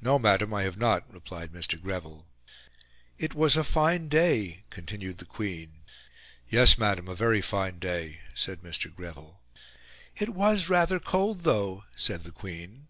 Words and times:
"No, 0.00 0.18
Madam, 0.18 0.52
I 0.52 0.64
have 0.64 0.76
not," 0.76 1.04
replied 1.14 1.52
Mr. 1.52 1.80
Greville. 1.80 2.26
"It 3.16 3.32
was 3.32 3.56
a 3.56 3.62
fine 3.62 4.08
day," 4.08 4.64
continued 4.70 5.18
the 5.18 5.24
Queen. 5.24 5.82
"Yes, 6.50 6.76
Madam, 6.76 7.06
a 7.06 7.14
very 7.14 7.40
fine 7.40 7.78
day," 7.78 8.22
said 8.34 8.62
Mr. 8.62 8.92
Greville. 8.92 9.38
"It 10.16 10.30
was 10.30 10.68
rather 10.68 10.98
cold, 10.98 11.44
though," 11.44 11.84
said 11.94 12.24
the 12.24 12.32
Queen. 12.32 12.88